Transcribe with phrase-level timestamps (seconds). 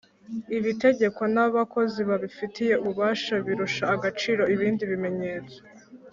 [0.57, 5.57] Ibitegekwa nabakozi babifitiye ububasha birusha agaciro ibindi bimenyetso